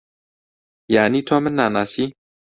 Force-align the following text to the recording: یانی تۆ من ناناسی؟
یانی 0.93 1.21
تۆ 1.27 1.35
من 1.43 1.53
ناناسی؟ 1.57 2.05